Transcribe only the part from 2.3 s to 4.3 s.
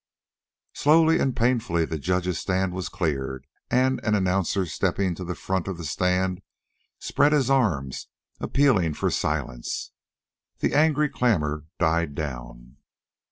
stand was cleared, and an